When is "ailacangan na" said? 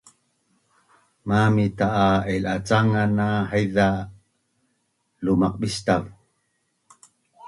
2.29-3.27